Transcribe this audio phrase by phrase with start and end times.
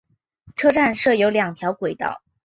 [0.55, 2.23] 车站设有两条轨道。